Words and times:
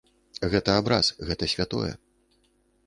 Гэта 0.53 0.77
абраз, 0.81 1.11
гэта 1.29 1.51
святое. 1.55 1.93